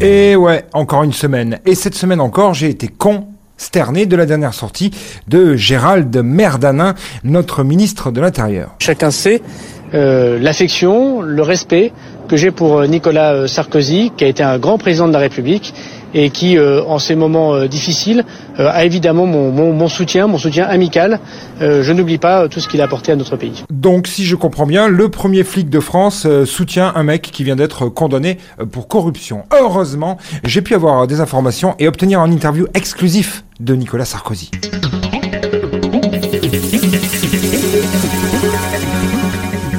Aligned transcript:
Et 0.00 0.36
ouais, 0.36 0.64
encore 0.74 1.02
une 1.02 1.12
semaine. 1.12 1.58
Et 1.66 1.74
cette 1.74 1.96
semaine 1.96 2.20
encore, 2.20 2.54
j'ai 2.54 2.68
été 2.68 2.86
consterné 2.86 4.06
de 4.06 4.14
la 4.14 4.26
dernière 4.26 4.54
sortie 4.54 4.92
de 5.26 5.56
Gérald 5.56 6.16
Merdanin, 6.22 6.94
notre 7.24 7.64
ministre 7.64 8.12
de 8.12 8.20
l'Intérieur. 8.20 8.76
Chacun 8.78 9.10
sait 9.10 9.42
euh, 9.94 10.38
l'affection, 10.38 11.20
le 11.20 11.42
respect 11.42 11.92
que 12.28 12.36
j'ai 12.36 12.52
pour 12.52 12.78
euh, 12.78 12.86
Nicolas 12.86 13.32
euh, 13.32 13.46
Sarkozy, 13.48 14.12
qui 14.16 14.24
a 14.24 14.28
été 14.28 14.44
un 14.44 14.58
grand 14.58 14.78
président 14.78 15.08
de 15.08 15.12
la 15.12 15.18
République 15.18 15.74
et 16.14 16.30
qui, 16.30 16.56
euh, 16.56 16.82
en 16.84 16.98
ces 16.98 17.14
moments 17.14 17.54
euh, 17.54 17.68
difficiles, 17.68 18.24
euh, 18.58 18.68
a 18.70 18.84
évidemment 18.84 19.26
mon, 19.26 19.50
mon, 19.50 19.72
mon, 19.72 19.88
soutien, 19.88 20.26
mon 20.26 20.38
soutien 20.38 20.64
amical. 20.64 21.20
je 21.60 21.92
n'oublie 21.92 22.18
pas 22.18 22.48
tout 22.48 22.60
ce 22.60 22.68
qu'il 22.68 22.80
a 22.80 22.84
apporté 22.84 23.12
à 23.12 23.16
notre 23.16 23.36
pays. 23.36 23.64
Donc, 23.70 24.06
si 24.06 24.24
je 24.24 24.36
comprends 24.36 24.66
bien, 24.66 24.88
le 24.88 25.08
premier 25.08 25.44
flic 25.44 25.68
de 25.70 25.80
France 25.80 26.26
soutient 26.44 26.92
un 26.94 27.02
mec 27.02 27.22
qui 27.22 27.44
vient 27.44 27.56
d'être 27.56 27.88
condamné 27.88 28.38
pour 28.70 28.88
corruption. 28.88 29.44
Heureusement, 29.52 30.18
j'ai 30.44 30.62
pu 30.62 30.74
avoir 30.74 31.06
des 31.06 31.20
informations 31.20 31.74
et 31.78 31.88
obtenir 31.88 32.20
un 32.20 32.30
interview 32.30 32.66
exclusif 32.74 33.44
de 33.60 33.74
Nicolas 33.74 34.04
Sarkozy. 34.04 34.50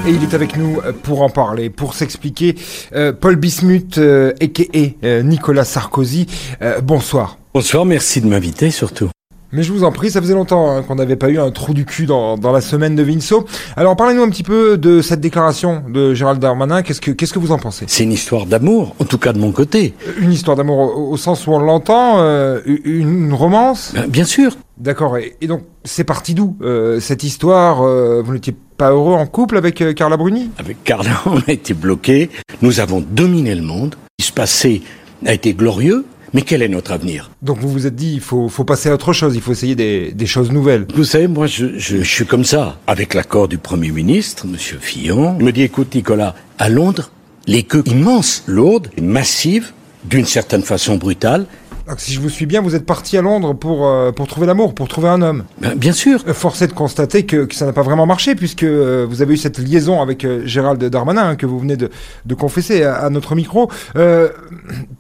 Et 0.09 0.13
il 0.13 0.23
est 0.23 0.34
avec 0.34 0.58
nous 0.58 0.80
euh, 0.84 0.91
pour 0.91 1.22
en 1.22 1.30
parler, 1.30 1.70
pour 1.70 1.94
s'expliquer. 1.94 2.55
Euh, 2.95 3.13
Paul 3.13 3.36
Bismuth, 3.36 4.00
euh, 4.00 4.34
a.k.a. 4.41 5.05
Euh, 5.05 5.22
Nicolas 5.22 5.66
Sarkozy, 5.66 6.26
euh, 6.63 6.81
bonsoir. 6.81 7.38
Bonsoir, 7.54 7.86
merci 7.86 8.20
de 8.20 8.26
m'inviter 8.26 8.72
surtout. 8.72 9.12
Mais 9.52 9.62
je 9.62 9.72
vous 9.72 9.84
en 9.84 9.91
prie, 9.91 10.09
ça 10.09 10.20
faisait 10.20 10.34
longtemps 10.34 10.72
hein, 10.72 10.81
qu'on 10.81 10.95
n'avait 10.95 11.16
pas 11.16 11.30
eu 11.30 11.38
un 11.38 11.52
trou 11.52 11.76
du 11.76 11.86
cul 11.86 12.08
dans, 12.08 12.40
dans 12.40 12.52
la 12.52 12.62
semaine 12.62 12.95
de 12.95 13.03
Vinceau. 13.03 13.45
Alors 13.76 13.95
parlez-nous 13.95 14.23
un 14.23 14.30
petit 14.30 14.41
peu 14.41 14.80
de 14.80 15.03
cette 15.03 15.22
déclaration 15.22 15.84
de 15.88 16.16
Gérald 16.16 16.39
Darmanin. 16.39 16.81
Qu'est-ce 16.81 17.02
que 17.02 17.12
qu'est-ce 17.12 17.34
que 17.34 17.39
vous 17.39 17.52
en 17.52 17.59
pensez? 17.59 17.86
C'est 17.88 18.03
une 18.03 18.12
histoire 18.12 18.48
d'amour, 18.48 18.95
en 19.00 19.06
tout 19.06 19.19
cas 19.19 19.31
de 19.31 19.39
mon 19.39 19.52
côté. 19.52 19.94
Une 20.19 20.31
histoire 20.31 20.58
d'amour 20.58 20.80
au, 20.80 21.12
au, 21.12 21.17
sens 21.17 21.45
où 21.45 21.52
on 21.52 21.59
l'entend, 21.59 22.19
euh, 22.19 22.62
une, 22.66 23.25
une, 23.25 23.34
romance? 23.34 23.91
Ben, 23.94 24.08
Bien 24.08 24.25
sûr. 24.25 24.56
D'accord. 24.80 25.17
Et, 25.17 25.35
et, 25.41 25.47
donc 25.47 25.63
c'est 25.83 26.03
parti 26.03 26.33
d'où 26.33 26.55
euh, 26.61 26.99
cette 26.99 27.23
histoire 27.23 27.83
Vous 28.23 28.33
n'étiez 28.33 28.55
pas 28.80 28.91
heureux 28.91 29.13
en 29.13 29.27
couple 29.27 29.58
avec 29.58 29.81
euh, 29.81 29.94
Carla 29.94 30.17
Bruni? 30.17 30.49
Avec 30.58 30.83
Carla, 30.83 31.11
on 31.27 31.38
a 31.39 31.52
été 31.52 31.75
bloqués. 31.75 32.30
Nous 32.63 32.80
avons 32.80 33.02
dominé 33.02 33.53
le 33.53 33.61
monde. 33.61 33.95
Ce 34.19 34.25
qui 34.25 34.27
se 34.30 34.33
passait 34.33 34.81
a 35.25 35.33
été 35.33 35.53
glorieux. 35.53 36.05
Mais 36.33 36.44
quel 36.44 36.61
est 36.61 36.67
notre 36.67 36.91
avenir? 36.91 37.31
Donc 37.41 37.57
vous 37.57 37.69
vous 37.69 37.88
êtes 37.88 37.95
dit, 37.95 38.13
il 38.13 38.22
faut, 38.22 38.50
faut 38.50 38.63
passer 38.63 38.89
à 38.89 38.94
autre 38.94 39.13
chose, 39.13 39.35
il 39.35 39.41
faut 39.41 39.52
essayer 39.52 39.75
des, 39.75 40.11
des 40.11 40.25
choses 40.27 40.52
nouvelles. 40.52 40.85
Vous 40.94 41.03
savez, 41.03 41.27
moi, 41.27 41.47
je, 41.47 41.80
je, 41.80 41.97
je 41.97 42.03
suis 42.03 42.25
comme 42.25 42.44
ça. 42.44 42.77
Avec 42.85 43.16
l'accord 43.16 43.47
du 43.47 43.57
Premier 43.57 43.89
ministre, 43.89 44.45
Monsieur 44.45 44.77
Fillon, 44.80 45.35
il 45.39 45.45
me 45.45 45.52
dit, 45.52 45.63
écoute, 45.63 45.95
Nicolas, 45.95 46.35
à 46.59 46.69
Londres, 46.69 47.09
les 47.47 47.63
queues 47.63 47.83
immenses, 47.88 48.44
lourdes, 48.45 48.89
massives, 49.02 49.72
d'une 50.05 50.25
certaine 50.25 50.61
façon 50.61 50.97
brutale, 50.97 51.47
donc, 51.90 52.00
si 52.00 52.14
je 52.14 52.22
vous 52.22 52.30
suis 52.30 52.45
bien, 52.45 52.62
vous 52.62 52.76
êtes 52.76 52.86
parti 52.86 53.18
à 53.18 53.22
Londres 53.22 53.54
pour, 53.54 53.88
euh, 53.88 54.12
pour 54.12 54.28
trouver 54.28 54.45
l'amour, 54.45 54.76
pour 54.76 54.88
trouver 54.88 55.09
un 55.09 55.22
homme. 55.23 55.45
Ben, 55.59 55.76
bien 55.76 55.92
sûr. 55.92 56.23
Force 56.34 56.62
est 56.62 56.68
de 56.68 56.73
constater 56.73 57.26
que, 57.26 57.46
que 57.46 57.56
ça 57.56 57.66
n'a 57.66 57.73
pas 57.73 57.81
vraiment 57.81 58.06
marché, 58.06 58.36
puisque 58.36 58.64
euh, 58.64 59.08
vous 59.09 59.23
avez 59.23 59.34
eu 59.34 59.38
cette 59.38 59.58
liaison 59.58 60.00
avec 60.00 60.23
euh, 60.23 60.46
Gérald 60.46 60.84
Darmanin, 60.84 61.30
hein, 61.30 61.36
que 61.36 61.48
vous 61.48 61.58
venez 61.58 61.78
de, 61.78 61.90
de 62.26 62.36
confesser 62.36 62.84
à, 62.84 62.96
à, 62.96 63.09
notre 63.09 63.34
micro. 63.34 63.72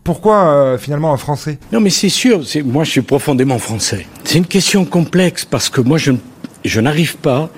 pourquoi 0.03 0.77
finalement 0.79 1.13
un 1.13 1.17
Français? 1.17 1.59
Non, 1.71 1.79
mais 1.79 1.91
c'est 1.91 2.09
sûr, 2.09 2.41
moi 2.65 2.83
je 2.83 2.91
suis 2.91 3.01
profondément 3.01 3.59
français. 3.59 4.07
C'est 4.23 4.39
une 4.39 4.47
question 4.47 4.83
complexe, 4.83 5.45
parce 5.45 5.69
que 5.69 5.81
moi 5.81 5.97
je, 5.97 6.13
je 6.65 6.81
n'arrive 6.81 7.17
pas 7.17 7.49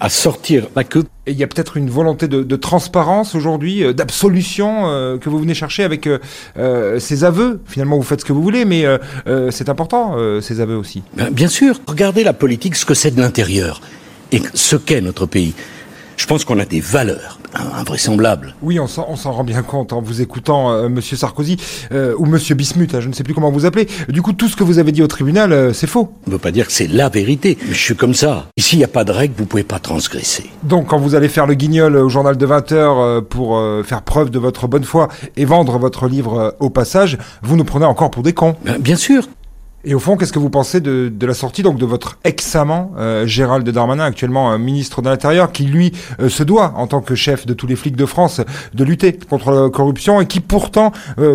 à 0.00 0.08
sortir 0.08 0.68
la 0.76 0.84
queue. 0.84 1.04
Et 1.26 1.32
il 1.32 1.38
y 1.38 1.42
a 1.42 1.46
peut-être 1.46 1.76
une 1.76 1.90
volonté 1.90 2.28
de, 2.28 2.42
de 2.42 2.56
transparence 2.56 3.34
aujourd'hui, 3.34 3.82
euh, 3.82 3.92
d'absolution 3.92 4.88
euh, 4.88 5.18
que 5.18 5.28
vous 5.28 5.38
venez 5.38 5.54
chercher 5.54 5.84
avec 5.84 6.06
euh, 6.06 7.00
ces 7.00 7.24
aveux. 7.24 7.60
Finalement, 7.66 7.96
vous 7.96 8.02
faites 8.02 8.20
ce 8.20 8.24
que 8.24 8.32
vous 8.32 8.42
voulez, 8.42 8.64
mais 8.64 8.84
c'est 9.50 9.68
important, 9.68 10.16
ces 10.40 10.60
aveux 10.60 10.76
aussi. 10.76 11.02
Ben, 11.16 11.30
bien 11.30 11.48
sûr. 11.48 11.80
Regardez 11.86 12.24
la 12.24 12.32
politique, 12.32 12.76
ce 12.76 12.84
que 12.84 12.94
c'est 12.94 13.10
de 13.10 13.20
l'intérieur 13.20 13.80
et 14.32 14.40
ce 14.54 14.76
qu'est 14.76 15.00
notre 15.00 15.26
pays. 15.26 15.54
Je 16.16 16.26
pense 16.26 16.44
qu'on 16.44 16.58
a 16.58 16.64
des 16.64 16.80
valeurs 16.80 17.35
invraisemblables. 17.54 18.54
Oui, 18.62 18.78
on 18.80 18.86
s'en 18.86 19.32
rend 19.32 19.44
bien 19.44 19.62
compte 19.62 19.92
en 19.92 20.00
vous 20.00 20.22
écoutant, 20.22 20.72
euh, 20.72 20.88
Monsieur 20.88 21.16
Sarkozy 21.16 21.56
euh, 21.92 22.14
ou 22.18 22.26
Monsieur 22.26 22.54
Bismuth, 22.54 22.94
hein, 22.94 23.00
je 23.00 23.08
ne 23.08 23.12
sais 23.12 23.24
plus 23.24 23.34
comment 23.34 23.50
vous 23.50 23.66
appelez. 23.66 23.88
Du 24.08 24.22
coup, 24.22 24.32
tout 24.32 24.48
ce 24.48 24.56
que 24.56 24.64
vous 24.64 24.78
avez 24.78 24.92
dit 24.92 25.02
au 25.02 25.06
tribunal, 25.06 25.52
euh, 25.52 25.72
c'est 25.72 25.86
faux. 25.86 26.12
On 26.26 26.30
ne 26.30 26.32
veut 26.34 26.40
pas 26.40 26.50
dire 26.50 26.66
que 26.66 26.72
c'est 26.72 26.88
la 26.88 27.08
vérité. 27.08 27.58
Je 27.68 27.74
suis 27.74 27.96
comme 27.96 28.14
ça. 28.14 28.46
Ici, 28.56 28.76
il 28.76 28.78
n'y 28.78 28.84
a 28.84 28.88
pas 28.88 29.04
de 29.04 29.12
règle, 29.12 29.34
vous 29.36 29.46
pouvez 29.46 29.64
pas 29.64 29.78
transgresser. 29.78 30.50
Donc, 30.62 30.86
quand 30.86 30.98
vous 30.98 31.14
allez 31.14 31.28
faire 31.28 31.46
le 31.46 31.54
guignol 31.54 31.96
au 31.96 32.08
journal 32.08 32.36
de 32.36 32.46
20 32.46 32.72
heures 32.72 32.98
euh, 32.98 33.20
pour 33.20 33.56
euh, 33.56 33.82
faire 33.82 34.02
preuve 34.02 34.30
de 34.30 34.38
votre 34.38 34.66
bonne 34.66 34.84
foi 34.84 35.08
et 35.36 35.44
vendre 35.44 35.78
votre 35.78 36.08
livre 36.08 36.38
euh, 36.38 36.50
au 36.60 36.70
passage, 36.70 37.18
vous 37.42 37.56
nous 37.56 37.64
prenez 37.64 37.84
encore 37.84 38.10
pour 38.10 38.22
des 38.22 38.32
cons. 38.32 38.56
Ben, 38.64 38.78
bien 38.78 38.96
sûr. 38.96 39.28
Et 39.88 39.94
au 39.94 40.00
fond, 40.00 40.16
qu'est-ce 40.16 40.32
que 40.32 40.40
vous 40.40 40.50
pensez 40.50 40.80
de, 40.80 41.12
la 41.20 41.32
sortie 41.32 41.62
donc 41.62 41.78
de 41.78 41.86
votre 41.86 42.18
ex-amant, 42.24 42.90
euh, 42.98 43.24
Gérald 43.24 43.68
Darmanin, 43.68 44.04
actuellement 44.04 44.52
euh, 44.52 44.58
ministre 44.58 45.00
de 45.00 45.08
l'Intérieur, 45.08 45.52
qui 45.52 45.62
lui 45.62 45.92
euh, 46.18 46.28
se 46.28 46.42
doit, 46.42 46.72
en 46.76 46.88
tant 46.88 47.00
que 47.00 47.14
chef 47.14 47.46
de 47.46 47.54
tous 47.54 47.68
les 47.68 47.76
flics 47.76 47.94
de 47.94 48.04
France, 48.04 48.40
de 48.74 48.84
lutter 48.84 49.12
contre 49.12 49.52
la 49.52 49.70
corruption 49.70 50.20
et 50.20 50.26
qui 50.26 50.40
pourtant 50.40 50.90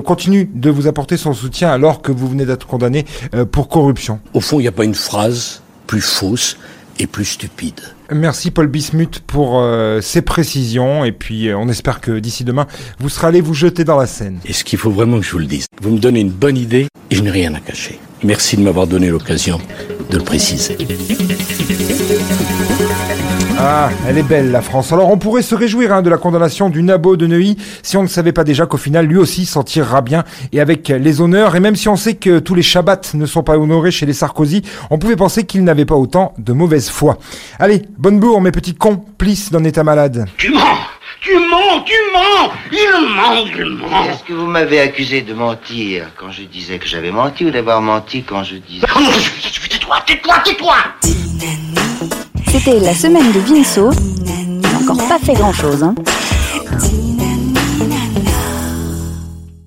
continue 0.05 0.49
de 0.53 0.69
vous 0.69 0.87
apporter 0.87 1.15
son 1.15 1.33
soutien 1.33 1.69
alors 1.69 2.01
que 2.01 2.11
vous 2.11 2.27
venez 2.27 2.45
d'être 2.45 2.67
condamné 2.67 3.05
pour 3.51 3.69
corruption? 3.69 4.19
Au 4.33 4.41
fond, 4.41 4.59
il 4.59 4.63
n'y 4.63 4.67
a 4.67 4.73
pas 4.73 4.83
une 4.83 4.95
phrase 4.95 5.61
plus 5.87 6.01
fausse 6.01 6.57
et 6.99 7.07
plus 7.07 7.25
stupide. 7.25 7.79
Merci 8.13 8.51
Paul 8.51 8.67
Bismuth 8.67 9.19
pour 9.19 9.61
euh, 9.61 10.01
ces 10.01 10.21
précisions 10.21 11.05
et 11.05 11.13
puis 11.13 11.47
euh, 11.47 11.57
on 11.57 11.69
espère 11.69 12.01
que 12.01 12.19
d'ici 12.19 12.43
demain 12.43 12.67
vous 12.99 13.07
serez 13.07 13.27
allé 13.27 13.39
vous 13.39 13.53
jeter 13.53 13.85
dans 13.85 13.97
la 13.97 14.05
Seine. 14.05 14.39
Est-ce 14.45 14.65
qu'il 14.65 14.77
faut 14.77 14.91
vraiment 14.91 15.17
que 15.17 15.25
je 15.25 15.31
vous 15.31 15.39
le 15.39 15.45
dise 15.45 15.65
Vous 15.81 15.91
me 15.91 15.99
donnez 15.99 16.19
une 16.19 16.29
bonne 16.29 16.57
idée 16.57 16.87
et 17.09 17.15
je 17.15 17.21
n'ai 17.21 17.31
rien 17.31 17.53
à 17.53 17.59
cacher. 17.61 17.99
Merci 18.23 18.57
de 18.57 18.63
m'avoir 18.63 18.85
donné 18.85 19.09
l'occasion 19.09 19.61
de 20.09 20.17
le 20.17 20.23
préciser. 20.23 20.77
Ah, 23.63 23.91
elle 24.07 24.17
est 24.17 24.23
belle 24.23 24.49
la 24.49 24.63
France. 24.63 24.91
Alors 24.91 25.11
on 25.11 25.19
pourrait 25.19 25.43
se 25.43 25.53
réjouir 25.53 25.93
hein, 25.93 26.01
de 26.01 26.09
la 26.09 26.17
condamnation 26.17 26.71
du 26.71 26.81
nabo 26.81 27.15
de 27.15 27.27
Neuilly 27.27 27.57
si 27.83 27.95
on 27.95 28.01
ne 28.01 28.07
savait 28.07 28.31
pas 28.31 28.43
déjà 28.43 28.65
qu'au 28.65 28.77
final 28.77 29.05
lui 29.05 29.17
aussi 29.17 29.45
s'en 29.45 29.61
tirera 29.61 30.01
bien 30.01 30.23
et 30.51 30.59
avec 30.59 30.87
les 30.87 31.21
honneurs. 31.21 31.55
Et 31.55 31.59
même 31.59 31.75
si 31.75 31.87
on 31.87 31.95
sait 31.95 32.15
que 32.15 32.39
tous 32.39 32.55
les 32.55 32.63
Shabbats 32.63 33.13
ne 33.13 33.27
sont 33.27 33.43
pas 33.43 33.59
honorés 33.59 33.91
chez 33.91 34.07
les 34.07 34.13
Sarkozy, 34.13 34.63
on 34.89 34.97
pouvait 34.97 35.15
penser 35.15 35.43
qu'il 35.43 35.63
n'avait 35.63 35.85
pas 35.85 35.93
autant 35.93 36.33
de 36.39 36.53
mauvaise 36.53 36.89
foi. 36.89 37.19
Allez, 37.59 37.83
bonne 38.01 38.19
bourre 38.19 38.41
mes 38.41 38.51
petits 38.51 38.73
complices 38.73 39.51
d'un 39.51 39.63
état 39.63 39.83
malade. 39.83 40.25
Tu 40.37 40.49
mens 40.51 40.59
tu 41.23 41.35
mens, 41.35 41.83
tu 41.85 41.93
mens 42.11 42.51
Il 42.71 43.15
ment, 43.15 43.45
il 43.45 43.65
ment 43.77 44.05
Est-ce 44.05 44.23
que 44.23 44.33
vous 44.33 44.47
m'avez 44.47 44.79
accusé 44.79 45.21
de 45.21 45.35
mentir 45.35 46.07
quand 46.17 46.31
je 46.31 46.41
disais 46.41 46.79
que 46.79 46.87
j'avais 46.87 47.11
menti 47.11 47.45
ou 47.45 47.51
d'avoir 47.51 47.79
menti 47.79 48.23
quand 48.23 48.43
je 48.43 48.55
disais... 48.55 48.87
Tais-toi, 49.69 49.97
tais-toi, 50.07 50.35
tais-toi 50.43 50.75
C'était 52.47 52.79
la 52.79 52.95
semaine 52.95 53.31
de 53.33 53.39
Vinceau. 53.39 53.91
Il 53.93 54.61
n'a 54.61 54.79
encore 54.79 55.07
pas 55.07 55.19
fait 55.19 55.33
grand-chose, 55.33 55.83
hein 55.83 55.93